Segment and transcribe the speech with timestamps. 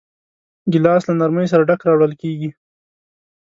[0.71, 2.49] ګیلاس له نرمۍ سره ډک راوړل کېږي.